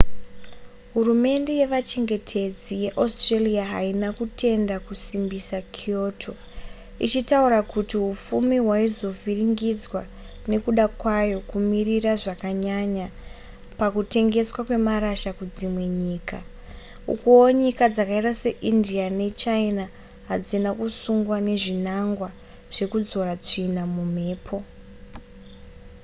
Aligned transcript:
hurumende 0.93 1.51
yevachengetedzi 1.61 2.73
yeaustralia 2.85 3.63
haina 3.73 4.07
kutenda 4.17 4.75
kusimbisa 4.85 5.57
kyoto 5.75 6.33
ichitaura 7.05 7.59
kuti 7.73 7.95
hupfumi 8.05 8.57
hwaizovhiringidzwa 8.65 10.01
nekuda 10.51 10.85
kwayo 11.01 11.37
kumirira 11.49 12.13
zvakanyanya 12.23 13.07
pakutengeswa 13.79 14.61
kwemarasha 14.67 15.31
kudzimwe 15.37 15.85
nyika 16.01 16.39
ukuwo 17.13 17.43
nyika 17.61 17.83
dzakaita 17.93 18.31
seindia 18.41 19.05
nechina 19.19 19.85
hadzina 20.29 20.69
kusungwa 20.79 21.37
nezvinangwa 21.47 22.29
zvekudzora 22.73 23.33
tsvina 23.43 23.83
mumhepo 23.93 24.57